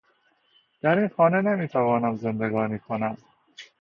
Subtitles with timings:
[0.81, 3.17] در این خانه نمیتوانم زندگانی کنم